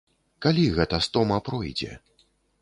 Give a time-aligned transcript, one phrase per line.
[0.45, 1.91] Калі гэта стома пройдзе?